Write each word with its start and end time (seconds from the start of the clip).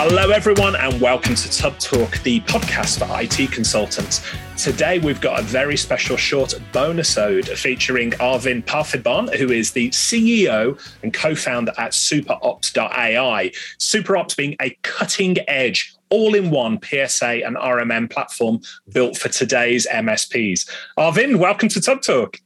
Hello, 0.00 0.30
everyone, 0.30 0.76
and 0.76 1.00
welcome 1.00 1.34
to 1.34 1.50
Tubb 1.50 1.76
Talk, 1.80 2.18
the 2.18 2.38
podcast 2.42 3.00
for 3.00 3.20
IT 3.20 3.50
consultants. 3.50 4.24
Today, 4.56 5.00
we've 5.00 5.20
got 5.20 5.40
a 5.40 5.42
very 5.42 5.76
special 5.76 6.16
short 6.16 6.54
bonus 6.72 7.18
ode 7.18 7.48
featuring 7.48 8.12
Arvind 8.12 8.64
Parthiban, 8.64 9.34
who 9.34 9.50
is 9.50 9.72
the 9.72 9.90
CEO 9.90 10.80
and 11.02 11.12
co 11.12 11.34
founder 11.34 11.72
at 11.78 11.90
SuperOps.ai. 11.90 13.50
SuperOps 13.80 14.36
being 14.36 14.54
a 14.62 14.70
cutting 14.84 15.36
edge 15.48 15.96
all 16.10 16.36
in 16.36 16.50
one 16.50 16.78
PSA 16.80 17.44
and 17.44 17.56
RMM 17.56 18.08
platform 18.08 18.60
built 18.92 19.18
for 19.18 19.28
today's 19.28 19.84
MSPs. 19.88 20.70
Arvind, 20.96 21.38
welcome 21.40 21.68
to 21.70 21.80
Tubb 21.80 22.02
Talk. 22.02 22.38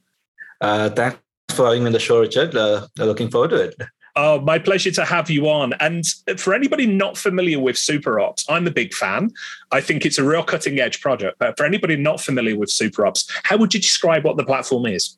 Uh, 0.62 0.88
thanks 0.88 1.18
for 1.50 1.66
having 1.66 1.82
me 1.82 1.88
on 1.88 1.92
the 1.92 2.00
show, 2.00 2.20
Richard. 2.20 2.56
Uh, 2.56 2.86
looking 2.96 3.28
forward 3.30 3.50
to 3.50 3.56
it. 3.56 3.74
Oh, 4.14 4.40
my 4.40 4.58
pleasure 4.58 4.90
to 4.90 5.04
have 5.06 5.30
you 5.30 5.48
on. 5.48 5.72
And 5.80 6.04
for 6.36 6.52
anybody 6.52 6.86
not 6.86 7.16
familiar 7.16 7.58
with 7.58 7.76
SuperOps, 7.76 8.44
I'm 8.48 8.66
a 8.66 8.70
big 8.70 8.92
fan. 8.92 9.30
I 9.70 9.80
think 9.80 10.04
it's 10.04 10.18
a 10.18 10.24
real 10.24 10.42
cutting 10.42 10.78
edge 10.78 11.00
project. 11.00 11.38
But 11.38 11.56
for 11.56 11.64
anybody 11.64 11.96
not 11.96 12.20
familiar 12.20 12.58
with 12.58 12.68
SuperOps, 12.68 13.30
how 13.44 13.56
would 13.56 13.72
you 13.72 13.80
describe 13.80 14.24
what 14.24 14.36
the 14.36 14.44
platform 14.44 14.86
is? 14.86 15.16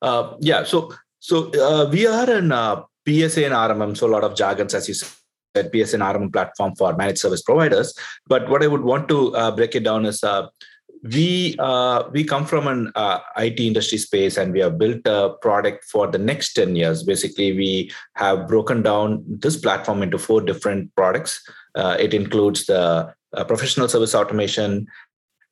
Uh, 0.00 0.34
yeah, 0.40 0.64
so 0.64 0.92
so 1.20 1.52
uh, 1.52 1.88
we 1.88 2.04
are 2.04 2.28
an 2.28 2.50
uh, 2.50 2.82
PSA 3.06 3.46
and 3.46 3.54
RMM, 3.54 3.96
so 3.96 4.08
a 4.08 4.08
lot 4.08 4.24
of 4.24 4.34
jargons, 4.34 4.74
as 4.74 4.88
you 4.88 4.94
said, 4.94 5.70
PSA 5.72 5.94
and 5.94 6.02
RMM 6.02 6.32
platform 6.32 6.74
for 6.74 6.96
managed 6.96 7.20
service 7.20 7.42
providers. 7.42 7.94
But 8.26 8.48
what 8.50 8.64
I 8.64 8.66
would 8.66 8.82
want 8.82 9.08
to 9.10 9.36
uh, 9.36 9.54
break 9.54 9.76
it 9.76 9.84
down 9.84 10.06
is 10.06 10.24
uh, 10.24 10.48
we 11.02 11.56
uh, 11.58 12.04
we 12.12 12.22
come 12.22 12.46
from 12.46 12.68
an 12.68 12.92
uh, 12.94 13.18
IT 13.36 13.58
industry 13.58 13.98
space 13.98 14.36
and 14.36 14.52
we 14.52 14.60
have 14.60 14.78
built 14.78 15.00
a 15.06 15.34
product 15.40 15.84
for 15.84 16.06
the 16.06 16.18
next 16.18 16.52
10 16.54 16.76
years. 16.76 17.02
Basically, 17.02 17.52
we 17.52 17.92
have 18.14 18.46
broken 18.46 18.82
down 18.82 19.24
this 19.26 19.56
platform 19.56 20.02
into 20.02 20.18
four 20.18 20.40
different 20.40 20.94
products. 20.94 21.42
Uh, 21.74 21.96
it 21.98 22.14
includes 22.14 22.66
the 22.66 23.12
uh, 23.34 23.44
professional 23.44 23.88
service 23.88 24.14
automation, 24.14 24.86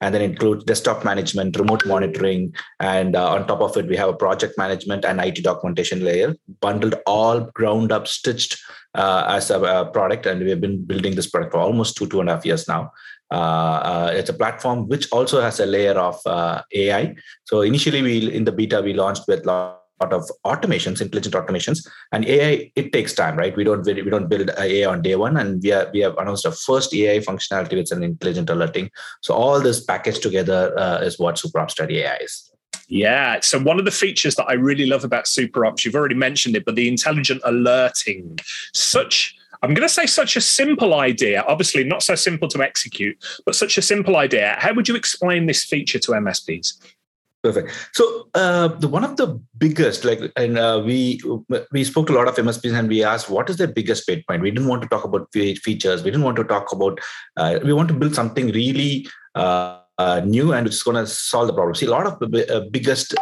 and 0.00 0.14
then 0.14 0.22
includes 0.22 0.64
desktop 0.64 1.04
management, 1.04 1.58
remote 1.58 1.84
monitoring, 1.84 2.54
and 2.78 3.16
uh, 3.16 3.30
on 3.30 3.46
top 3.46 3.60
of 3.60 3.76
it, 3.76 3.86
we 3.86 3.96
have 3.96 4.08
a 4.08 4.16
project 4.16 4.56
management 4.56 5.04
and 5.04 5.20
IT 5.20 5.42
documentation 5.42 6.04
layer 6.04 6.34
bundled 6.60 6.94
all 7.06 7.40
ground 7.54 7.90
up, 7.92 8.06
stitched 8.06 8.58
uh, 8.94 9.24
as 9.28 9.50
a, 9.50 9.60
a, 9.60 9.90
product. 9.90 10.26
And 10.26 10.40
we 10.42 10.50
have 10.50 10.60
been 10.60 10.84
building 10.84 11.14
this 11.14 11.28
product 11.28 11.52
for 11.52 11.58
almost 11.58 11.96
two, 11.96 12.06
two 12.06 12.20
and 12.20 12.30
a 12.30 12.34
half 12.34 12.46
years 12.46 12.66
now. 12.66 12.92
Uh, 13.30 13.34
uh, 13.34 14.10
it's 14.12 14.30
a 14.30 14.34
platform 14.34 14.88
which 14.88 15.10
also 15.12 15.40
has 15.40 15.60
a 15.60 15.66
layer 15.66 15.94
of 15.94 16.20
uh, 16.26 16.62
AI. 16.74 17.14
So 17.44 17.62
initially, 17.62 18.02
we 18.02 18.32
in 18.32 18.44
the 18.44 18.52
beta 18.52 18.82
we 18.82 18.92
launched 18.92 19.22
with 19.28 19.44
a 19.44 19.46
lot 19.46 19.80
of 20.12 20.28
automations, 20.44 21.00
intelligent 21.00 21.34
automations, 21.34 21.86
and 22.12 22.24
AI. 22.26 22.72
It 22.74 22.92
takes 22.92 23.14
time, 23.14 23.36
right? 23.36 23.56
We 23.56 23.64
don't 23.64 23.84
we 23.86 24.10
don't 24.10 24.28
build 24.28 24.50
AI 24.58 24.90
on 24.90 25.02
day 25.02 25.14
one, 25.16 25.36
and 25.36 25.62
we 25.62 25.72
are, 25.72 25.88
we 25.92 26.00
have 26.00 26.16
announced 26.18 26.44
a 26.44 26.52
first 26.52 26.92
AI 26.94 27.18
functionality 27.18 27.76
with 27.76 27.92
an 27.92 28.02
intelligent 28.02 28.50
alerting. 28.50 28.90
So 29.20 29.34
all 29.34 29.60
this 29.60 29.80
packaged 29.84 30.22
together 30.22 30.76
uh, 30.78 30.98
is 30.98 31.18
what 31.18 31.36
SuperOps 31.36 31.72
Study 31.72 32.00
AI 32.00 32.16
is. 32.16 32.50
Yeah. 32.88 33.38
So 33.40 33.60
one 33.60 33.78
of 33.78 33.84
the 33.84 33.92
features 33.92 34.34
that 34.34 34.46
I 34.46 34.54
really 34.54 34.86
love 34.86 35.04
about 35.04 35.26
SuperOps, 35.26 35.84
you've 35.84 35.94
already 35.94 36.16
mentioned 36.16 36.56
it, 36.56 36.64
but 36.64 36.74
the 36.74 36.88
intelligent 36.88 37.40
alerting, 37.44 38.40
such 38.74 39.36
I'm 39.62 39.74
going 39.74 39.86
to 39.86 39.92
say 39.92 40.06
such 40.06 40.36
a 40.36 40.40
simple 40.40 40.94
idea, 40.94 41.42
obviously 41.46 41.84
not 41.84 42.02
so 42.02 42.14
simple 42.14 42.48
to 42.48 42.62
execute, 42.62 43.16
but 43.44 43.54
such 43.54 43.76
a 43.76 43.82
simple 43.82 44.16
idea. 44.16 44.56
How 44.58 44.72
would 44.74 44.88
you 44.88 44.96
explain 44.96 45.46
this 45.46 45.64
feature 45.64 45.98
to 45.98 46.12
MSPs? 46.12 46.80
Perfect. 47.42 47.70
So 47.92 48.28
uh, 48.34 48.68
the 48.68 48.88
one 48.88 49.02
of 49.02 49.16
the 49.16 49.40
biggest, 49.56 50.04
like, 50.04 50.20
and 50.36 50.58
uh, 50.58 50.82
we 50.84 51.22
we 51.72 51.84
spoke 51.84 52.06
to 52.08 52.12
a 52.12 52.18
lot 52.18 52.28
of 52.28 52.36
MSPs 52.36 52.78
and 52.78 52.86
we 52.88 53.02
asked 53.02 53.30
what 53.30 53.48
is 53.48 53.56
their 53.56 53.66
biggest 53.66 54.06
pain 54.06 54.22
point. 54.28 54.42
We 54.42 54.50
didn't 54.50 54.68
want 54.68 54.82
to 54.82 54.88
talk 54.88 55.04
about 55.04 55.32
features. 55.32 56.04
We 56.04 56.10
didn't 56.10 56.24
want 56.24 56.36
to 56.36 56.44
talk 56.44 56.70
about. 56.70 57.00
Uh, 57.38 57.58
we 57.64 57.72
want 57.72 57.88
to 57.88 57.94
build 57.94 58.14
something 58.14 58.48
really 58.48 59.08
uh, 59.34 59.78
uh, 59.96 60.20
new 60.20 60.52
and 60.52 60.66
it's 60.66 60.82
going 60.82 60.96
to 60.96 61.06
solve 61.06 61.46
the 61.46 61.54
problem. 61.54 61.74
See, 61.74 61.86
a 61.86 61.90
lot 61.90 62.06
of 62.06 62.18
the 62.18 62.56
uh, 62.56 62.68
biggest 62.70 63.14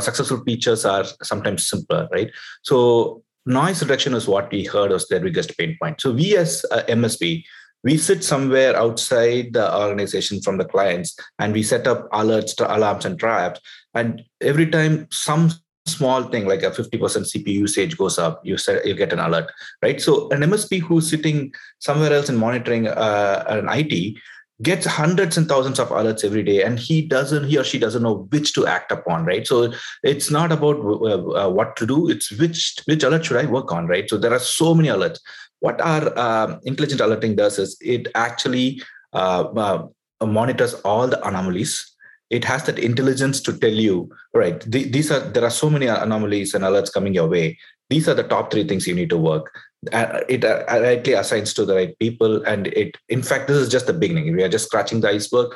successful 0.00 0.42
features 0.44 0.84
are 0.84 1.04
sometimes 1.22 1.68
simpler, 1.68 2.08
right? 2.12 2.30
So 2.62 3.22
noise 3.50 3.82
reduction 3.82 4.14
is 4.14 4.28
what 4.28 4.50
we 4.50 4.64
heard 4.64 4.90
was 4.90 5.08
their 5.08 5.20
biggest 5.20 5.56
pain 5.58 5.76
point. 5.80 6.00
So 6.00 6.12
we 6.12 6.36
as 6.36 6.64
MSP, 6.70 7.44
we 7.82 7.96
sit 7.96 8.22
somewhere 8.22 8.76
outside 8.76 9.52
the 9.52 9.74
organization 9.76 10.40
from 10.42 10.58
the 10.58 10.64
clients 10.64 11.16
and 11.38 11.52
we 11.52 11.62
set 11.62 11.86
up 11.86 12.10
alerts, 12.10 12.54
alarms, 12.58 13.04
and 13.04 13.18
traps. 13.18 13.60
And 13.94 14.22
every 14.40 14.66
time 14.66 15.08
some 15.10 15.50
small 15.86 16.24
thing 16.24 16.46
like 16.46 16.62
a 16.62 16.70
50% 16.70 16.98
CPU 16.98 17.48
usage 17.48 17.96
goes 17.96 18.18
up, 18.18 18.40
you 18.44 18.58
set, 18.58 18.86
you 18.86 18.94
get 18.94 19.12
an 19.12 19.18
alert, 19.18 19.50
right? 19.82 20.00
So 20.00 20.28
an 20.30 20.40
MSP 20.40 20.80
who's 20.80 21.08
sitting 21.08 21.52
somewhere 21.78 22.12
else 22.12 22.28
and 22.28 22.38
monitoring 22.38 22.86
uh, 22.86 23.44
an 23.48 23.68
IT 23.70 24.16
gets 24.62 24.86
hundreds 24.86 25.36
and 25.36 25.48
thousands 25.48 25.78
of 25.78 25.88
alerts 25.88 26.24
every 26.24 26.42
day 26.42 26.62
and 26.62 26.78
he 26.78 27.00
doesn't 27.00 27.44
he 27.44 27.56
or 27.56 27.64
she 27.64 27.78
doesn't 27.78 28.02
know 28.02 28.28
which 28.30 28.52
to 28.54 28.66
act 28.66 28.92
upon 28.92 29.24
right? 29.24 29.46
So 29.46 29.72
it's 30.02 30.30
not 30.30 30.52
about 30.52 30.76
uh, 30.76 31.46
uh, 31.46 31.48
what 31.48 31.76
to 31.76 31.86
do 31.86 32.08
it's 32.08 32.30
which 32.32 32.76
which 32.84 33.02
alert 33.02 33.24
should 33.24 33.38
i 33.38 33.46
work 33.46 33.72
on 33.72 33.86
right? 33.86 34.08
So 34.08 34.18
there 34.18 34.32
are 34.32 34.38
so 34.38 34.74
many 34.74 34.88
alerts. 34.88 35.18
What 35.60 35.80
our 35.80 36.18
um, 36.18 36.60
intelligent 36.64 37.00
alerting 37.00 37.36
does 37.36 37.58
is 37.58 37.76
it 37.80 38.08
actually 38.14 38.82
uh, 39.12 39.44
uh 39.56 39.86
monitors 40.26 40.74
all 40.74 41.08
the 41.08 41.26
anomalies. 41.26 41.86
It 42.28 42.44
has 42.44 42.64
that 42.64 42.78
intelligence 42.78 43.40
to 43.42 43.58
tell 43.58 43.72
you 43.72 44.10
right 44.34 44.60
th- 44.60 44.92
these 44.92 45.10
are 45.10 45.20
there 45.20 45.44
are 45.44 45.50
so 45.50 45.70
many 45.70 45.86
anomalies 45.86 46.54
and 46.54 46.64
alerts 46.64 46.92
coming 46.92 47.14
your 47.14 47.28
way. 47.28 47.58
These 47.88 48.08
are 48.08 48.14
the 48.14 48.22
top 48.22 48.52
three 48.52 48.64
things 48.64 48.86
you 48.86 48.94
need 48.94 49.10
to 49.10 49.16
work 49.16 49.50
it 49.92 50.44
uh, 50.44 50.64
rightly 50.68 51.14
assigns 51.14 51.54
to 51.54 51.64
the 51.64 51.74
right 51.74 51.98
people 51.98 52.42
and 52.44 52.66
it 52.68 52.96
in 53.08 53.22
fact 53.22 53.48
this 53.48 53.56
is 53.56 53.68
just 53.68 53.86
the 53.86 53.92
beginning. 53.92 54.34
We 54.36 54.42
are 54.42 54.48
just 54.48 54.66
scratching 54.66 55.00
the 55.00 55.08
iceberg 55.08 55.54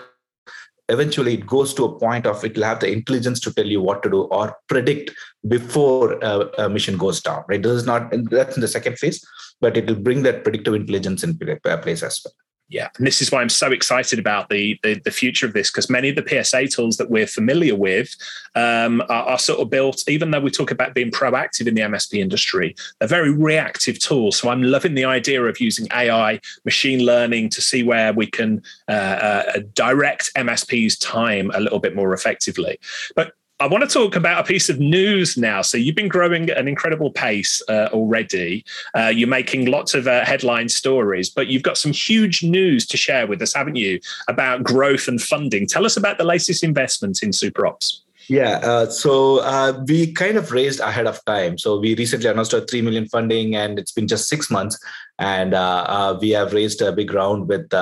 eventually 0.89 1.35
it 1.35 1.47
goes 1.47 1.73
to 1.75 1.85
a 1.85 1.99
point 1.99 2.27
of 2.27 2.45
it 2.45 2.57
will 2.57 2.65
have 2.65 2.81
the 2.81 2.91
intelligence 2.91 3.41
to 3.41 3.53
tell 3.53 3.67
you 3.67 3.81
what 3.81 4.03
to 4.03 4.11
do 4.11 4.23
or 4.25 4.55
predict 4.69 5.11
before 5.49 6.23
uh, 6.23 6.47
a 6.59 6.69
mission 6.69 6.99
goes 6.99 7.21
down 7.21 7.43
right? 7.49 7.63
This 7.63 7.73
is 7.73 7.87
not 7.87 8.13
that's 8.31 8.57
in 8.57 8.61
the 8.61 8.69
second 8.69 8.99
phase 8.99 9.25
but 9.61 9.77
it 9.77 9.87
will 9.87 9.95
bring 9.95 10.23
that 10.25 10.45
predictive 10.45 10.75
intelligence 10.75 11.25
in 11.25 11.39
place 11.39 12.03
as 12.03 12.21
well 12.25 12.35
yeah, 12.75 12.89
and 12.99 13.07
this 13.07 13.23
is 13.23 13.31
why 13.31 13.41
I'm 13.41 13.49
so 13.49 13.71
excited 13.71 14.19
about 14.19 14.49
the 14.49 14.77
the, 14.83 14.95
the 14.95 15.13
future 15.13 15.47
of 15.47 15.53
this 15.53 15.71
because 15.71 15.89
many 15.89 16.09
of 16.09 16.17
the 16.17 16.45
PSA 16.45 16.67
tools 16.67 16.97
that 16.97 17.09
we're 17.09 17.29
familiar 17.29 17.77
with 17.77 18.17
um, 18.57 19.01
are, 19.03 19.27
are, 19.27 19.39
sort 19.39 19.61
of 19.61 19.71
built. 19.71 20.03
Even 20.09 20.33
though 20.33 20.41
we 20.41 20.51
talk 20.51 20.73
about 20.73 20.93
being 20.93 21.13
proactive 21.13 21.69
in 21.69 21.75
the 21.75 21.83
MSP 21.83 22.19
industry, 22.19 22.75
they're 22.99 23.09
very 23.09 23.31
reactive 23.33 24.01
tools. 24.01 24.37
So 24.37 24.49
I'm 24.49 24.61
loving 24.61 24.95
the 24.97 25.05
idea 25.05 25.45
of 25.45 25.61
using 25.61 25.87
AI, 25.93 26.41
machine 26.65 27.07
learning 27.07 27.51
to 27.51 27.63
see 27.63 27.85
where 27.85 28.13
we 28.13 28.27
can 28.27 28.61
uh, 28.89 28.91
uh, 28.91 29.61
direct 29.75 30.35
MSP's 30.35 30.99
time 30.99 31.53
a 31.55 31.61
little 31.61 31.79
bit 31.79 31.95
more 31.95 32.13
effectively. 32.13 32.81
But 33.15 33.35
I 33.61 33.69
want 33.69 33.89
to 33.89 33.89
talk 33.89 34.17
about 34.17 34.41
a 34.41 34.45
piece 34.45 34.69
of 34.69 34.81
news 34.81 35.37
now. 35.37 35.63
So 35.63 35.79
you've 35.79 35.95
been 35.95 36.09
growing 36.09 36.51
at 36.51 36.59
an 36.59 36.67
incredible 36.67 37.13
pace 37.13 37.63
uh, 37.69 37.89
already. 37.93 38.65
Uh, 38.97 39.13
you're 39.15 39.29
making 39.29 39.67
lots 39.67 39.95
of 39.95 40.09
uh, 40.09 40.25
headline 40.25 40.69
stories, 40.69 41.31
but 41.31 41.47
you've 41.47 41.63
got 41.63 41.79
some 41.79 41.93
huge 41.93 42.43
news 42.43 42.85
to 42.89 42.97
share 42.97 43.29
with 43.29 43.41
us, 43.41 43.55
haven't 43.55 43.77
you, 43.77 44.01
about 44.27 44.65
growth 44.65 45.07
and 45.07 45.23
funding? 45.23 45.69
Tell 45.69 45.87
us 45.87 45.97
about 45.97 46.19
the 46.19 46.25
latest 46.25 46.65
investment 46.65 47.23
in 47.23 47.31
SuperOps. 47.31 48.01
Yeah, 48.27 48.59
uh, 48.63 48.87
so 48.87 49.39
uh, 49.41 49.85
we 49.87 50.13
kind 50.13 50.37
of 50.37 50.51
raised 50.51 50.81
ahead 50.81 51.07
of 51.07 51.25
time. 51.25 51.57
So 51.57 51.79
we 51.79 51.95
recently 51.95 52.29
announced 52.29 52.55
a 52.55 52.63
three 52.63 52.83
million 52.83 53.07
funding, 53.07 53.55
and 53.55 53.79
it's 53.79 53.93
been 53.93 54.09
just 54.09 54.29
six 54.29 54.51
months, 54.51 54.83
and 55.21 55.55
uh, 55.55 56.19
we 56.21 56.31
have 56.31 56.53
raised 56.55 56.83
a 56.83 56.91
big 56.91 57.13
round 57.13 57.49
with 57.49 57.73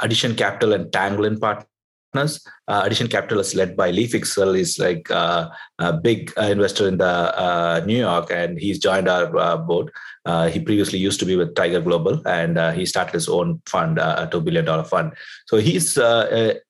Addition 0.00 0.34
Capital 0.34 0.72
and 0.72 0.90
Tanglin 0.92 1.38
Partners 1.38 1.66
partners. 2.12 2.46
Uh, 2.68 2.82
Addition 2.84 3.08
Capital 3.08 3.40
is 3.40 3.54
led 3.54 3.76
by 3.76 3.90
Lee 3.90 4.08
Fixel. 4.08 4.56
He's 4.56 4.78
like 4.78 5.10
uh, 5.10 5.48
a 5.78 5.92
big 5.92 6.32
uh, 6.38 6.42
investor 6.42 6.88
in 6.88 6.98
the 6.98 7.04
uh, 7.04 7.82
New 7.86 7.98
York, 7.98 8.30
and 8.30 8.58
he's 8.58 8.78
joined 8.78 9.08
our 9.08 9.36
uh, 9.36 9.56
board. 9.56 9.90
Uh, 10.26 10.48
he 10.48 10.60
previously 10.60 10.98
used 10.98 11.18
to 11.20 11.26
be 11.26 11.34
with 11.34 11.54
Tiger 11.54 11.80
Global, 11.80 12.26
and 12.26 12.76
he 12.76 12.84
started 12.84 13.14
his 13.14 13.28
own 13.28 13.60
fund, 13.66 13.98
a 13.98 14.28
two 14.30 14.40
billion 14.40 14.64
dollar 14.64 14.84
fund. 14.84 15.12
So 15.46 15.56
he's 15.56 15.96
led 15.96 16.60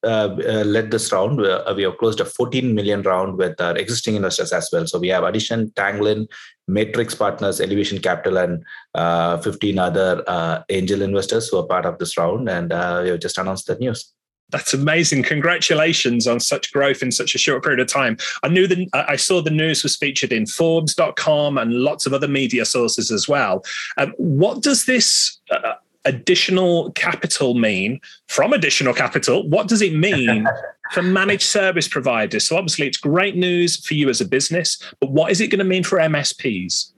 this 0.91 1.13
round. 1.13 1.39
we 1.39 1.83
have 1.83 1.99
closed 1.99 2.21
a 2.21 2.25
14 2.25 2.75
million 2.75 3.03
round 3.03 3.37
with 3.39 3.61
our 3.61 3.77
existing 3.77 4.15
investors 4.17 4.53
as 4.53 4.69
well. 4.73 4.87
So 4.87 5.01
we 5.01 5.09
have 5.09 5.25
Addition, 5.25 5.71
Tanglin, 5.73 6.29
Matrix 6.69 7.17
Partners, 7.17 7.61
Elevation 7.61 7.99
Capital, 7.99 8.39
and 8.39 9.43
15 9.43 9.79
other 9.81 10.65
angel 10.69 11.03
investors 11.03 11.49
who 11.49 11.59
are 11.59 11.67
part 11.67 11.87
of 11.87 11.99
this 11.99 12.17
round. 12.17 12.49
And 12.49 12.71
we 13.03 13.11
have 13.11 13.21
just 13.21 13.37
announced 13.37 13.67
the 13.67 13.75
news. 13.75 14.15
That's 14.51 14.75
amazing. 14.75 15.23
Congratulations 15.23 16.27
on 16.27 16.41
such 16.41 16.73
growth 16.73 17.03
in 17.03 17.13
such 17.13 17.35
a 17.35 17.39
short 17.39 17.63
period 17.63 17.81
of 17.81 17.87
time. 17.87 18.17
I 18.43 18.49
knew 18.49 18.67
that 18.67 18.89
I 18.93 19.17
saw 19.17 19.41
the 19.41 19.51
news 19.51 19.83
was 19.83 19.97
featured 19.97 20.33
in 20.33 20.47
Forbes.com 20.47 21.59
and 21.59 21.73
lots 21.75 22.07
of 22.07 22.13
other 22.13 22.29
media 22.29 22.65
sources 22.65 23.11
as 23.11 23.29
well. 23.29 23.65
Um, 23.97 24.13
what 24.17 24.63
does 24.63 24.87
this 24.87 25.39
uh, 25.51 25.75
additional 26.05 26.91
capital 26.93 27.55
mean 27.55 28.01
from 28.29 28.53
additional 28.53 28.95
capital? 28.95 29.49
What 29.49 29.69
does 29.69 29.83
it 29.83 29.95
mean 29.95 30.47
for 30.93 31.03
managed 31.03 31.45
service 31.45 31.89
providers? 31.89 32.49
So, 32.49 32.57
obviously, 32.57 32.87
it's 32.87 32.99
great 32.99 33.37
news 33.37 33.85
for 33.85 33.95
you 33.95 34.09
as 34.09 34.21
a 34.21 34.27
business, 34.27 34.79
but 35.01 35.11
what 35.11 35.31
is 35.31 35.41
it 35.41 35.49
going 35.49 35.59
to 35.59 35.65
mean 35.65 35.85
for 35.85 35.99
MSPs? 35.99 36.93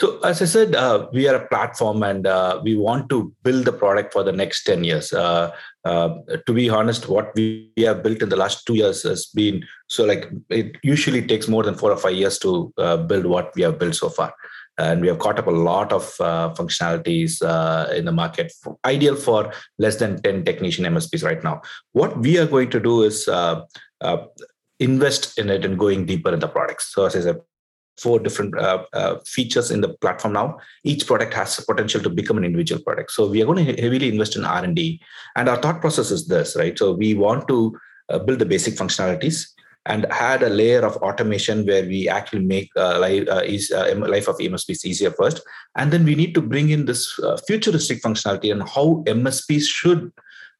So, 0.00 0.20
as 0.20 0.40
I 0.40 0.44
said, 0.44 0.76
uh, 0.76 1.08
we 1.12 1.26
are 1.26 1.34
a 1.34 1.48
platform 1.48 2.04
and 2.04 2.24
uh, 2.24 2.60
we 2.62 2.76
want 2.76 3.08
to 3.10 3.34
build 3.42 3.64
the 3.64 3.72
product 3.72 4.12
for 4.12 4.22
the 4.22 4.30
next 4.30 4.62
10 4.62 4.84
years. 4.84 5.12
Uh, 5.12 5.50
uh, 5.84 6.18
to 6.46 6.52
be 6.52 6.70
honest, 6.70 7.08
what 7.08 7.34
we 7.34 7.72
have 7.78 8.04
built 8.04 8.22
in 8.22 8.28
the 8.28 8.36
last 8.36 8.64
two 8.64 8.74
years 8.74 9.02
has 9.02 9.26
been 9.26 9.64
so 9.88 10.04
like 10.04 10.30
it 10.50 10.76
usually 10.84 11.26
takes 11.26 11.48
more 11.48 11.64
than 11.64 11.74
four 11.74 11.90
or 11.90 11.96
five 11.96 12.14
years 12.14 12.38
to 12.38 12.72
uh, 12.78 12.96
build 12.96 13.26
what 13.26 13.52
we 13.56 13.62
have 13.62 13.78
built 13.80 13.96
so 13.96 14.08
far. 14.08 14.32
And 14.76 15.00
we 15.00 15.08
have 15.08 15.18
caught 15.18 15.40
up 15.40 15.48
a 15.48 15.50
lot 15.50 15.92
of 15.92 16.14
uh, 16.20 16.54
functionalities 16.54 17.42
in 17.92 18.04
the 18.04 18.12
market, 18.12 18.52
ideal 18.84 19.16
for 19.16 19.52
less 19.78 19.96
than 19.96 20.22
10 20.22 20.44
technician 20.44 20.84
MSPs 20.84 21.24
right 21.24 21.42
now. 21.42 21.62
What 21.90 22.16
we 22.20 22.38
are 22.38 22.46
going 22.46 22.70
to 22.70 22.78
do 22.78 23.02
is 23.02 23.28
invest 24.78 25.36
in 25.36 25.50
it 25.50 25.64
and 25.64 25.76
going 25.76 26.06
deeper 26.06 26.32
in 26.32 26.38
the 26.38 26.46
products. 26.46 26.94
So, 26.94 27.06
as 27.06 27.16
I 27.16 27.22
said, 27.22 27.40
four 27.98 28.18
different 28.18 28.56
uh, 28.58 28.84
uh, 28.92 29.18
features 29.26 29.70
in 29.70 29.80
the 29.80 29.88
platform 29.88 30.32
now 30.32 30.58
each 30.84 31.06
product 31.06 31.34
has 31.34 31.56
the 31.56 31.62
potential 31.62 32.00
to 32.00 32.10
become 32.10 32.38
an 32.38 32.44
individual 32.44 32.82
product 32.82 33.10
so 33.10 33.28
we 33.28 33.42
are 33.42 33.46
going 33.46 33.64
to 33.64 33.82
heavily 33.82 34.08
invest 34.08 34.36
in 34.36 34.44
r&d 34.44 35.00
and 35.36 35.48
our 35.48 35.56
thought 35.56 35.80
process 35.80 36.10
is 36.10 36.26
this 36.28 36.56
right 36.56 36.78
so 36.78 36.92
we 36.92 37.14
want 37.14 37.46
to 37.48 37.76
uh, 38.08 38.18
build 38.18 38.38
the 38.38 38.46
basic 38.46 38.74
functionalities 38.74 39.48
and 39.86 40.04
add 40.10 40.42
a 40.42 40.50
layer 40.50 40.84
of 40.84 40.96
automation 40.98 41.64
where 41.64 41.82
we 41.82 42.08
actually 42.08 42.44
make 42.44 42.68
uh, 42.76 42.98
life, 42.98 43.26
uh, 43.28 43.42
is, 43.44 43.70
life 43.70 44.28
of 44.28 44.36
MSPs 44.36 44.84
easier 44.84 45.10
first. 45.10 45.40
And 45.76 45.90
then 45.90 46.04
we 46.04 46.14
need 46.14 46.34
to 46.34 46.42
bring 46.42 46.68
in 46.68 46.84
this 46.84 47.18
futuristic 47.46 48.02
functionality 48.02 48.52
and 48.52 48.62
how 48.68 49.02
MSPs 49.06 49.62
should 49.62 50.12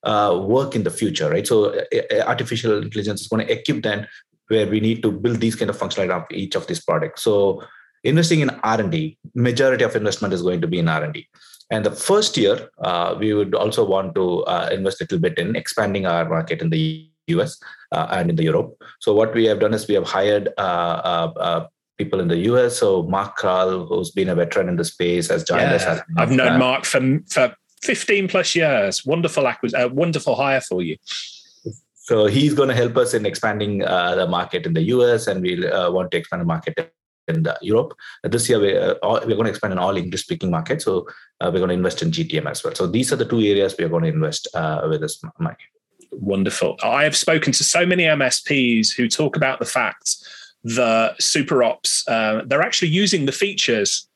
uh, 0.04 0.40
work 0.46 0.74
in 0.74 0.84
the 0.84 0.90
future, 0.90 1.28
right? 1.28 1.46
So 1.46 1.74
uh, 1.74 2.20
artificial 2.26 2.82
intelligence 2.82 3.22
is 3.22 3.28
going 3.28 3.46
to 3.46 3.52
equip 3.52 3.82
them 3.82 4.06
where 4.48 4.66
we 4.66 4.80
need 4.80 5.02
to 5.02 5.12
build 5.12 5.40
these 5.40 5.56
kind 5.56 5.70
of 5.70 5.78
functionality 5.78 6.10
of 6.10 6.24
each 6.30 6.54
of 6.54 6.66
these 6.66 6.84
products. 6.84 7.22
So 7.22 7.62
investing 8.04 8.40
in 8.40 8.50
R&D, 8.50 9.18
majority 9.34 9.84
of 9.84 9.94
investment 9.94 10.34
is 10.34 10.42
going 10.42 10.60
to 10.60 10.66
be 10.66 10.78
in 10.78 10.88
R&D. 10.88 11.26
And 11.70 11.84
the 11.84 11.90
first 11.90 12.36
year, 12.36 12.70
uh, 12.78 13.14
we 13.18 13.34
would 13.34 13.54
also 13.54 13.84
want 13.84 14.14
to 14.14 14.42
uh, 14.44 14.70
invest 14.72 15.00
a 15.00 15.04
little 15.04 15.18
bit 15.18 15.38
in 15.38 15.54
expanding 15.54 16.06
our 16.06 16.26
market 16.28 16.62
in 16.62 16.70
the 16.70 17.10
US 17.28 17.60
uh, 17.92 18.06
and 18.10 18.30
in 18.30 18.36
the 18.36 18.44
Europe. 18.44 18.82
So 19.00 19.14
what 19.14 19.34
we 19.34 19.44
have 19.44 19.60
done 19.60 19.74
is 19.74 19.86
we 19.86 19.94
have 19.94 20.06
hired 20.06 20.48
uh, 20.56 20.60
uh, 20.60 21.32
uh, 21.36 21.66
people 21.98 22.20
in 22.20 22.28
the 22.28 22.38
US. 22.52 22.78
So 22.78 23.02
Mark 23.02 23.38
Kral, 23.38 23.86
who's 23.86 24.10
been 24.10 24.30
a 24.30 24.34
veteran 24.34 24.68
in 24.68 24.76
the 24.76 24.84
space, 24.84 25.28
has 25.28 25.44
joined 25.44 25.62
yeah, 25.62 25.74
us. 25.74 26.00
I've 26.16 26.30
known 26.30 26.58
Mark 26.58 26.86
for, 26.86 27.20
for 27.28 27.54
15 27.82 28.28
plus 28.28 28.54
years. 28.54 29.04
Wonderful 29.04 29.46
acquisition, 29.46 29.94
wonderful 29.94 30.36
hire 30.36 30.62
for 30.62 30.82
you. 30.82 30.96
So 32.08 32.24
he's 32.24 32.54
going 32.54 32.70
to 32.70 32.74
help 32.74 32.96
us 32.96 33.12
in 33.12 33.26
expanding 33.26 33.84
uh, 33.84 34.14
the 34.14 34.26
market 34.26 34.64
in 34.64 34.72
the 34.72 34.80
US, 34.94 35.26
and 35.26 35.42
we 35.42 35.68
uh, 35.68 35.90
want 35.90 36.10
to 36.12 36.16
expand 36.16 36.40
the 36.40 36.46
market 36.46 36.90
in 37.28 37.42
the 37.42 37.54
Europe. 37.60 37.92
This 38.24 38.48
year, 38.48 38.58
we're, 38.58 38.92
uh, 39.02 39.20
we're 39.26 39.36
going 39.36 39.44
to 39.44 39.50
expand 39.50 39.74
in 39.74 39.78
all 39.78 39.94
English 39.94 40.22
speaking 40.22 40.50
markets. 40.50 40.86
So 40.86 41.06
uh, 41.42 41.50
we're 41.52 41.58
going 41.58 41.68
to 41.68 41.74
invest 41.74 42.00
in 42.00 42.10
GTM 42.10 42.50
as 42.50 42.64
well. 42.64 42.74
So 42.74 42.86
these 42.86 43.12
are 43.12 43.16
the 43.16 43.26
two 43.26 43.40
areas 43.40 43.74
we 43.78 43.84
are 43.84 43.90
going 43.90 44.04
to 44.04 44.08
invest 44.08 44.48
uh, 44.54 44.86
with 44.88 45.02
this 45.02 45.22
market. 45.38 45.66
Wonderful. 46.12 46.78
I 46.82 47.04
have 47.04 47.14
spoken 47.14 47.52
to 47.52 47.62
so 47.62 47.84
many 47.84 48.04
MSPs 48.04 48.94
who 48.96 49.06
talk 49.06 49.36
about 49.36 49.58
the 49.58 49.66
fact 49.66 50.16
that 50.64 51.22
super 51.22 51.62
ops, 51.62 52.08
uh, 52.08 52.40
they're 52.46 52.62
actually 52.62 52.88
using 52.88 53.26
the 53.26 53.32
features 53.32 54.07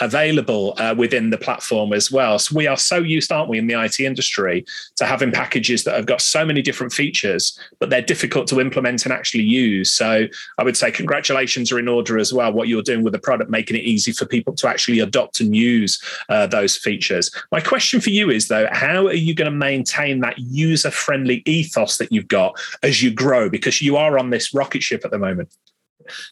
available 0.00 0.74
uh, 0.78 0.94
within 0.96 1.30
the 1.30 1.38
platform 1.38 1.92
as 1.92 2.10
well. 2.10 2.38
So 2.38 2.54
we 2.56 2.66
are 2.66 2.76
so 2.76 2.98
used, 2.98 3.32
aren't 3.32 3.48
we, 3.48 3.58
in 3.58 3.66
the 3.66 3.80
IT 3.82 4.00
industry, 4.00 4.64
to 4.96 5.04
having 5.04 5.32
packages 5.32 5.84
that 5.84 5.94
have 5.94 6.06
got 6.06 6.20
so 6.20 6.44
many 6.44 6.62
different 6.62 6.92
features, 6.92 7.58
but 7.78 7.90
they're 7.90 8.02
difficult 8.02 8.46
to 8.48 8.60
implement 8.60 9.04
and 9.04 9.12
actually 9.12 9.44
use. 9.44 9.90
So 9.90 10.26
I 10.58 10.64
would 10.64 10.76
say 10.76 10.90
congratulations 10.90 11.72
are 11.72 11.78
in 11.78 11.88
order 11.88 12.18
as 12.18 12.32
well. 12.32 12.52
What 12.52 12.68
you're 12.68 12.82
doing 12.82 13.02
with 13.02 13.12
the 13.12 13.18
product, 13.18 13.50
making 13.50 13.76
it 13.76 13.84
easy 13.84 14.12
for 14.12 14.26
people 14.26 14.54
to 14.54 14.68
actually 14.68 15.00
adopt 15.00 15.40
and 15.40 15.54
use 15.54 16.02
uh, 16.28 16.46
those 16.46 16.76
features. 16.76 17.30
My 17.52 17.60
question 17.60 18.00
for 18.00 18.10
you 18.10 18.30
is 18.30 18.48
though, 18.48 18.68
how 18.72 19.06
are 19.06 19.12
you 19.12 19.34
going 19.34 19.50
to 19.50 19.56
maintain 19.56 20.20
that 20.20 20.38
user-friendly 20.38 21.42
ethos 21.46 21.98
that 21.98 22.12
you've 22.12 22.28
got 22.28 22.58
as 22.82 23.02
you 23.02 23.10
grow? 23.10 23.48
Because 23.48 23.82
you 23.82 23.96
are 23.96 24.18
on 24.18 24.30
this 24.30 24.54
rocket 24.54 24.82
ship 24.82 25.04
at 25.04 25.10
the 25.10 25.18
moment. 25.18 25.52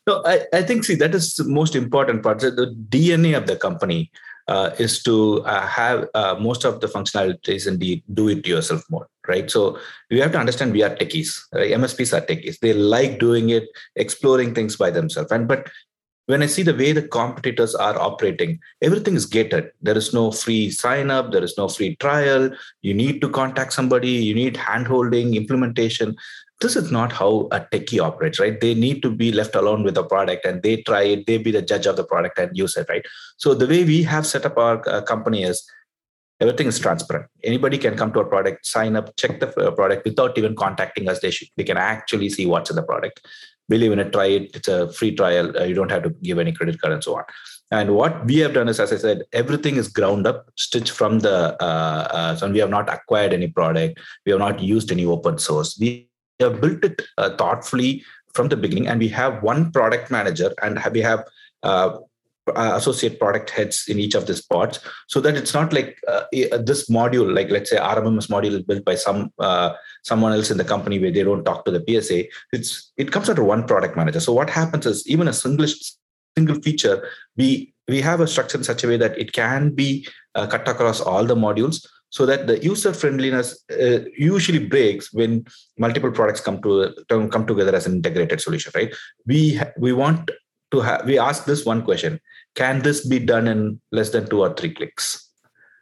No, 0.06 0.22
I, 0.24 0.42
I 0.52 0.62
think 0.62 0.84
see 0.84 0.94
that 0.96 1.14
is 1.14 1.34
the 1.34 1.44
most 1.44 1.74
important 1.74 2.22
part. 2.22 2.40
The 2.40 2.74
DNA 2.88 3.36
of 3.36 3.46
the 3.46 3.56
company 3.56 4.10
uh, 4.48 4.70
is 4.78 5.02
to 5.02 5.42
uh, 5.44 5.66
have 5.66 6.08
uh, 6.14 6.36
most 6.38 6.64
of 6.64 6.80
the 6.80 6.86
functionalities 6.86 7.66
in 7.66 7.78
the 7.78 8.02
do-it-yourself 8.14 8.82
mode, 8.90 9.06
right? 9.26 9.50
So 9.50 9.78
you 10.08 10.22
have 10.22 10.32
to 10.32 10.38
understand 10.38 10.72
we 10.72 10.82
are 10.82 10.94
techies. 10.94 11.40
Right? 11.52 11.72
MSPs 11.72 12.16
are 12.16 12.24
techies. 12.24 12.58
They 12.60 12.72
like 12.72 13.18
doing 13.18 13.50
it, 13.50 13.64
exploring 13.96 14.54
things 14.54 14.76
by 14.76 14.90
themselves. 14.90 15.32
And 15.32 15.48
but 15.48 15.68
when 16.26 16.42
I 16.42 16.46
see 16.46 16.62
the 16.62 16.74
way 16.74 16.90
the 16.92 17.06
competitors 17.06 17.74
are 17.74 18.00
operating, 18.00 18.58
everything 18.82 19.14
is 19.14 19.26
gated. 19.26 19.70
There 19.80 19.96
is 19.96 20.12
no 20.12 20.32
free 20.32 20.70
sign 20.70 21.10
up. 21.10 21.30
There 21.30 21.44
is 21.44 21.56
no 21.56 21.68
free 21.68 21.94
trial. 21.96 22.50
You 22.82 22.94
need 22.94 23.20
to 23.20 23.28
contact 23.28 23.72
somebody. 23.72 24.10
You 24.10 24.34
need 24.34 24.56
hand 24.56 24.88
holding, 24.88 25.34
implementation 25.34 26.16
this 26.60 26.76
is 26.76 26.90
not 26.90 27.12
how 27.12 27.48
a 27.52 27.60
techie 27.60 28.00
operates, 28.00 28.40
right? 28.40 28.60
They 28.60 28.74
need 28.74 29.02
to 29.02 29.10
be 29.10 29.30
left 29.30 29.54
alone 29.54 29.82
with 29.82 29.94
the 29.94 30.04
product 30.04 30.44
and 30.46 30.62
they 30.62 30.82
try 30.82 31.02
it, 31.02 31.26
they 31.26 31.38
be 31.38 31.50
the 31.50 31.62
judge 31.62 31.86
of 31.86 31.96
the 31.96 32.04
product 32.04 32.38
and 32.38 32.56
use 32.56 32.76
it, 32.76 32.86
right? 32.88 33.04
So 33.36 33.54
the 33.54 33.66
way 33.66 33.84
we 33.84 34.02
have 34.04 34.26
set 34.26 34.46
up 34.46 34.56
our 34.56 34.82
uh, 34.88 35.02
company 35.02 35.42
is 35.42 35.68
everything 36.40 36.66
is 36.66 36.78
transparent. 36.78 37.28
Anybody 37.44 37.76
can 37.76 37.96
come 37.96 38.12
to 38.12 38.20
our 38.20 38.24
product, 38.24 38.64
sign 38.64 38.96
up, 38.96 39.14
check 39.16 39.38
the 39.40 39.48
uh, 39.60 39.70
product 39.72 40.04
without 40.04 40.36
even 40.38 40.56
contacting 40.56 41.08
us. 41.08 41.20
They 41.20 41.30
should, 41.30 41.48
they 41.56 41.64
can 41.64 41.76
actually 41.76 42.30
see 42.30 42.46
what's 42.46 42.70
in 42.70 42.76
the 42.76 42.82
product. 42.82 43.26
Believe 43.68 43.92
in 43.92 43.98
it, 43.98 44.12
try 44.12 44.26
it. 44.26 44.54
It's 44.54 44.68
a 44.68 44.90
free 44.92 45.14
trial. 45.14 45.52
Uh, 45.58 45.64
you 45.64 45.74
don't 45.74 45.90
have 45.90 46.04
to 46.04 46.10
give 46.22 46.38
any 46.38 46.52
credit 46.52 46.80
card 46.80 46.92
and 46.94 47.04
so 47.04 47.16
on. 47.18 47.24
And 47.72 47.96
what 47.96 48.24
we 48.26 48.38
have 48.38 48.54
done 48.54 48.68
is, 48.68 48.78
as 48.78 48.92
I 48.92 48.96
said, 48.96 49.22
everything 49.32 49.74
is 49.74 49.88
ground 49.88 50.24
up, 50.26 50.46
stitched 50.56 50.92
from 50.92 51.18
the. 51.18 51.60
Uh, 51.60 52.08
uh, 52.12 52.36
so 52.36 52.48
we 52.48 52.60
have 52.60 52.70
not 52.70 52.88
acquired 52.88 53.32
any 53.32 53.48
product. 53.48 53.98
We 54.24 54.30
have 54.30 54.38
not 54.38 54.60
used 54.60 54.92
any 54.92 55.04
open 55.04 55.38
source. 55.38 55.76
We 55.80 56.05
have 56.40 56.60
built 56.60 56.84
it 56.84 57.02
uh, 57.18 57.36
thoughtfully 57.36 58.04
from 58.34 58.48
the 58.48 58.56
beginning. 58.56 58.88
And 58.88 59.00
we 59.00 59.08
have 59.08 59.42
one 59.42 59.72
product 59.72 60.10
manager 60.10 60.52
and 60.62 60.80
we 60.92 61.00
have 61.00 61.24
uh, 61.62 61.98
uh, 62.54 62.72
associate 62.76 63.18
product 63.18 63.50
heads 63.50 63.86
in 63.88 63.98
each 63.98 64.14
of 64.14 64.26
these 64.26 64.40
pods. 64.40 64.78
So 65.08 65.20
that 65.20 65.36
it's 65.36 65.52
not 65.52 65.72
like 65.72 65.98
uh, 66.06 66.24
this 66.30 66.88
module 66.88 67.34
like 67.34 67.50
let's 67.50 67.70
say 67.70 67.76
rmms 67.76 68.28
module 68.28 68.52
is 68.52 68.62
built 68.62 68.84
by 68.84 68.94
some 68.94 69.32
uh, 69.40 69.72
someone 70.04 70.32
else 70.32 70.52
in 70.52 70.58
the 70.58 70.64
company 70.64 71.00
where 71.00 71.10
they 71.10 71.24
don't 71.24 71.44
talk 71.44 71.64
to 71.64 71.72
the 71.72 71.82
psa 72.00 72.28
it's 72.52 72.92
it 72.96 73.10
comes 73.10 73.28
under 73.28 73.42
one 73.42 73.66
product 73.66 73.96
manager. 73.96 74.20
So 74.20 74.32
what 74.32 74.50
happens 74.50 74.86
is 74.86 75.06
even 75.08 75.26
a 75.26 75.32
single 75.32 75.66
single 76.36 76.60
feature 76.60 77.08
we 77.36 77.74
we 77.88 78.00
have 78.00 78.20
a 78.20 78.28
structure 78.28 78.58
in 78.58 78.64
such 78.64 78.84
a 78.84 78.88
way 78.88 78.96
that 78.96 79.18
it 79.18 79.32
can 79.32 79.70
be 79.70 80.06
uh, 80.34 80.46
cut 80.46 80.68
across 80.68 81.00
all 81.00 81.24
the 81.24 81.34
modules 81.34 81.86
so 82.16 82.24
that 82.24 82.46
the 82.46 82.56
user 82.64 82.92
friendliness 83.00 83.48
uh, 83.70 84.00
usually 84.16 84.62
breaks 84.74 85.12
when 85.12 85.32
multiple 85.84 86.12
products 86.18 86.40
come 86.46 86.58
to 86.62 86.70
come 87.34 87.46
together 87.50 87.74
as 87.78 87.86
an 87.86 87.96
integrated 87.98 88.40
solution 88.46 88.72
right? 88.74 88.94
We 89.26 89.60
we 89.84 89.92
want 89.92 90.30
to 90.72 90.80
have 90.86 91.04
we 91.10 91.18
ask 91.28 91.44
this 91.44 91.64
one 91.72 91.82
question 91.88 92.18
can 92.54 92.80
this 92.86 93.06
be 93.06 93.18
done 93.32 93.46
in 93.54 93.80
less 93.92 94.10
than 94.10 94.28
two 94.30 94.40
or 94.40 94.54
three 94.54 94.72
clicks? 94.72 95.06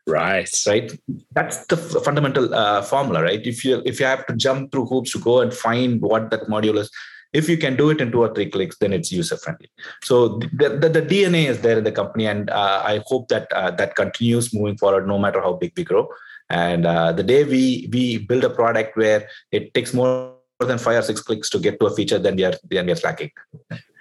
Right. 0.09 0.51
Right? 0.67 0.93
That's 1.37 1.65
the 1.67 1.77
fundamental 1.77 2.53
uh, 2.53 2.83
formula 2.83 3.23
right? 3.23 3.47
If 3.55 3.65
you 3.65 3.81
if 3.87 4.01
you 4.01 4.07
have 4.07 4.27
to 4.27 4.35
jump 4.47 4.73
through 4.73 4.87
hoops 4.87 5.13
to 5.13 5.21
go 5.31 5.41
and 5.41 5.55
find 5.55 6.01
what 6.01 6.31
that 6.33 6.49
module 6.57 6.79
is 6.79 6.91
if 7.33 7.49
you 7.49 7.57
can 7.63 7.77
do 7.77 7.91
it 7.91 8.01
in 8.01 8.11
two 8.13 8.23
or 8.25 8.33
three 8.35 8.49
clicks 8.49 8.79
then 8.79 8.93
it's 8.93 9.13
user 9.13 9.37
friendly. 9.37 9.71
So 10.03 10.39
the, 10.61 10.69
the, 10.83 10.89
the, 10.97 11.03
dna 11.03 11.49
is 11.53 11.61
there 11.61 11.79
in 11.79 11.85
the 11.85 11.97
company 12.01 12.27
and 12.27 12.51
uh, 12.51 12.81
i 12.93 13.03
hope 13.07 13.29
that 13.29 13.53
uh, 13.53 13.73
that 13.81 13.97
continues 14.03 14.55
moving 14.55 14.79
forward 14.83 15.07
no 15.15 15.19
matter 15.25 15.41
how 15.47 15.55
big 15.65 15.73
we 15.77 15.85
grow 15.85 16.09
and 16.51 16.87
uh, 16.87 17.13
the 17.13 17.23
day 17.23 17.45
we 17.45 17.89
we 17.93 18.19
build 18.19 18.45
a 18.45 18.51
product 18.51 18.97
where 18.97 19.29
it 19.51 19.73
takes 19.75 19.95
more 19.95 20.37
than 20.61 20.79
five 20.79 20.99
or 20.99 21.03
six 21.03 21.21
clicks 21.21 21.51
to 21.51 21.59
get 21.59 21.81
to 21.81 21.87
a 21.87 21.95
feature, 21.95 22.19
then 22.19 22.37
we 22.37 22.45
are 22.45 22.55
then 22.71 22.87
we 22.87 22.93
are 22.93 22.97
slacking. 22.97 23.31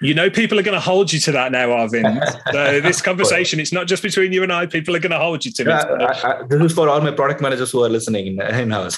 You 0.03 0.13
know, 0.13 0.29
people 0.29 0.59
are 0.59 0.63
going 0.63 0.75
to 0.75 0.81
hold 0.81 1.13
you 1.13 1.19
to 1.21 1.31
that 1.31 1.53
now, 1.53 1.69
Arvind. 1.69 2.21
so 2.51 2.81
this 2.87 3.01
conversation, 3.01 3.61
it's 3.61 3.71
not 3.71 3.87
just 3.87 4.03
between 4.03 4.33
you 4.33 4.43
and 4.43 4.51
I. 4.51 4.65
People 4.65 4.93
are 4.97 4.99
going 4.99 5.13
to 5.13 5.17
hold 5.17 5.45
you 5.45 5.51
to 5.53 5.63
yeah, 5.63 5.81
it. 5.81 6.01
I, 6.01 6.41
I, 6.41 6.43
this 6.43 6.61
is 6.61 6.73
for 6.73 6.89
all 6.89 6.99
my 6.99 7.11
product 7.11 7.39
managers 7.39 7.71
who 7.71 7.85
are 7.85 7.89
listening 7.89 8.27
in 8.41 8.69
house. 8.69 8.97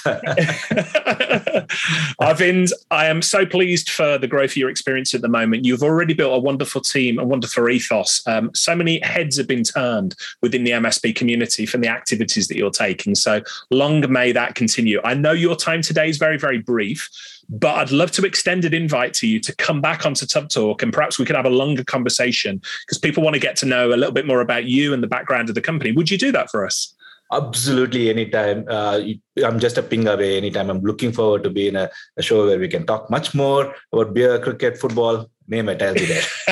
Arvind, 2.20 2.72
I 2.90 3.06
am 3.06 3.22
so 3.22 3.46
pleased 3.46 3.88
for 3.88 4.18
the 4.18 4.26
growth 4.26 4.50
of 4.50 4.56
your 4.56 4.68
experience 4.68 5.14
at 5.14 5.22
the 5.22 5.28
moment. 5.28 5.64
You've 5.64 5.84
already 5.84 6.12
built 6.12 6.34
a 6.36 6.40
wonderful 6.40 6.80
team, 6.80 7.20
a 7.20 7.24
wonderful 7.24 7.68
ethos. 7.68 8.26
Um, 8.26 8.50
so 8.52 8.74
many 8.74 8.98
heads 9.00 9.36
have 9.36 9.46
been 9.46 9.62
turned 9.62 10.16
within 10.42 10.64
the 10.64 10.72
MSP 10.72 11.14
community 11.14 11.66
from 11.66 11.82
the 11.82 11.88
activities 11.88 12.48
that 12.48 12.56
you're 12.56 12.70
taking. 12.70 13.14
So 13.14 13.42
long 13.70 14.04
may 14.12 14.32
that 14.32 14.56
continue. 14.56 15.00
I 15.04 15.14
know 15.14 15.30
your 15.30 15.54
time 15.54 15.82
today 15.82 16.08
is 16.08 16.18
very, 16.18 16.36
very 16.36 16.58
brief. 16.58 17.08
But 17.48 17.76
I'd 17.76 17.90
love 17.92 18.10
to 18.12 18.26
extend 18.26 18.64
an 18.64 18.74
invite 18.74 19.14
to 19.14 19.26
you 19.26 19.38
to 19.40 19.54
come 19.54 19.80
back 19.80 20.04
onto 20.04 20.26
Tubb 20.26 20.48
Talk 20.48 20.82
and 20.82 20.92
perhaps 20.96 21.18
we 21.18 21.26
could 21.26 21.36
have 21.36 21.44
a 21.44 21.50
longer 21.50 21.84
conversation 21.84 22.60
because 22.86 22.98
people 22.98 23.22
want 23.22 23.34
to 23.34 23.40
get 23.40 23.54
to 23.56 23.66
know 23.66 23.90
a 23.90 23.96
little 24.00 24.12
bit 24.12 24.26
more 24.26 24.40
about 24.40 24.64
you 24.64 24.94
and 24.94 25.02
the 25.02 25.06
background 25.06 25.48
of 25.50 25.54
the 25.54 25.60
company. 25.60 25.92
Would 25.92 26.10
you 26.10 26.16
do 26.16 26.32
that 26.32 26.50
for 26.50 26.64
us? 26.64 26.94
Absolutely, 27.32 28.08
anytime. 28.08 28.64
Uh, 28.68 29.00
I'm 29.44 29.58
just 29.58 29.76
a 29.76 29.82
ping 29.82 30.06
away 30.08 30.36
anytime. 30.36 30.70
I'm 30.70 30.80
looking 30.80 31.12
forward 31.12 31.42
to 31.44 31.50
being 31.50 31.76
a, 31.76 31.90
a 32.16 32.22
show 32.22 32.46
where 32.46 32.58
we 32.58 32.68
can 32.68 32.86
talk 32.86 33.10
much 33.10 33.34
more 33.34 33.74
about 33.92 34.14
beer, 34.14 34.38
cricket, 34.38 34.78
football, 34.78 35.28
name 35.48 35.68
it, 35.68 35.82
I'll 35.82 35.94
be 35.94 36.06
there. 36.06 36.22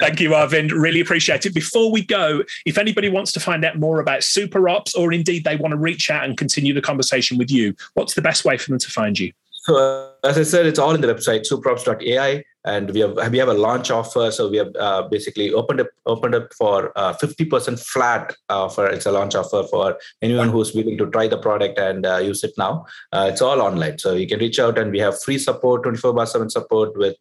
Thank 0.00 0.20
you, 0.20 0.30
Arvind. 0.30 0.70
Really 0.70 1.00
appreciate 1.00 1.46
it. 1.46 1.54
Before 1.54 1.90
we 1.90 2.04
go, 2.04 2.42
if 2.64 2.78
anybody 2.78 3.08
wants 3.08 3.32
to 3.32 3.40
find 3.40 3.64
out 3.64 3.78
more 3.78 4.00
about 4.00 4.22
Super 4.22 4.68
Ops 4.68 4.94
or 4.94 5.12
indeed 5.12 5.44
they 5.44 5.56
want 5.56 5.72
to 5.72 5.78
reach 5.78 6.10
out 6.10 6.24
and 6.24 6.36
continue 6.36 6.72
the 6.72 6.82
conversation 6.82 7.36
with 7.36 7.50
you, 7.50 7.74
what's 7.94 8.14
the 8.14 8.22
best 8.22 8.44
way 8.44 8.56
for 8.56 8.70
them 8.70 8.78
to 8.78 8.90
find 8.90 9.18
you? 9.18 9.32
So, 9.50 10.12
as 10.24 10.38
I 10.38 10.44
said, 10.44 10.64
it's 10.64 10.78
all 10.78 10.94
in 10.94 11.00
the 11.00 11.08
website, 11.08 11.46
superops.ai, 11.46 12.44
and 12.74 12.90
we 12.94 13.00
have 13.04 13.14
we 13.32 13.38
have 13.42 13.52
a 13.52 13.58
launch 13.66 13.90
offer. 13.98 14.30
So 14.36 14.48
we 14.54 14.58
have 14.62 14.72
uh, 14.86 15.02
basically 15.14 15.46
opened 15.60 15.80
up 15.84 15.90
opened 16.14 16.34
up 16.38 16.48
for 16.60 16.92
uh, 17.02 17.12
fifty 17.22 17.44
percent 17.52 17.78
flat 17.92 18.34
offer. 18.48 18.86
It's 18.86 19.06
a 19.06 19.12
launch 19.18 19.34
offer 19.34 19.62
for 19.72 19.96
anyone 20.22 20.50
who's 20.54 20.74
willing 20.74 20.98
to 20.98 21.10
try 21.10 21.26
the 21.28 21.38
product 21.38 21.78
and 21.78 22.06
uh, 22.06 22.18
use 22.30 22.44
it 22.48 22.54
now. 22.58 22.72
Uh, 23.12 23.28
it's 23.30 23.42
all 23.42 23.60
online, 23.60 23.98
so 23.98 24.14
you 24.14 24.28
can 24.32 24.40
reach 24.46 24.58
out, 24.58 24.78
and 24.78 24.92
we 24.92 25.00
have 25.06 25.20
free 25.22 25.38
support, 25.38 25.82
twenty 25.82 25.98
four 25.98 26.12
by 26.12 26.26
seven 26.34 26.50
support 26.50 26.96
with 26.96 27.16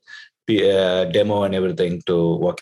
uh, 0.50 1.06
demo 1.06 1.44
and 1.44 1.56
everything 1.56 2.02
to 2.08 2.36
walk 2.36 2.62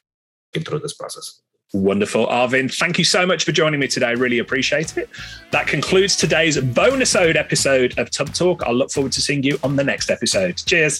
you 0.54 0.62
through 0.62 0.80
this 0.80 0.94
process. 0.94 1.42
Wonderful. 1.74 2.28
Arvind, 2.28 2.74
thank 2.78 2.98
you 2.98 3.04
so 3.04 3.26
much 3.26 3.44
for 3.44 3.52
joining 3.52 3.80
me 3.80 3.88
today. 3.88 4.16
Really 4.16 4.40
appreciate 4.40 4.96
it. 4.98 5.10
That 5.52 5.68
concludes 5.68 6.16
today's 6.16 6.58
bonus 6.62 7.16
ode 7.16 7.36
episode 7.36 7.98
of 8.00 8.12
Tubb 8.12 8.34
Talk. 8.34 8.64
I'll 8.64 8.76
look 8.76 8.92
forward 8.92 9.12
to 9.14 9.22
seeing 9.22 9.44
you 9.44 9.60
on 9.62 9.76
the 9.76 9.84
next 9.84 10.10
episode. 10.10 10.56
Cheers. 10.66 11.00